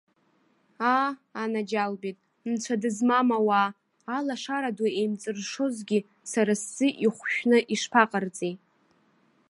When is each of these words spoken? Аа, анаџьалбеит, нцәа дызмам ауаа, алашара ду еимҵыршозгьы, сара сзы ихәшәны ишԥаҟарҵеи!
Аа, 0.91 1.09
анаџьалбеит, 1.41 2.17
нцәа 2.51 2.75
дызмам 2.81 3.29
ауаа, 3.37 3.69
алашара 4.17 4.71
ду 4.77 4.87
еимҵыршозгьы, 4.99 5.99
сара 6.31 6.53
сзы 6.61 6.87
ихәшәны 7.05 7.57
ишԥаҟарҵеи! 7.73 8.53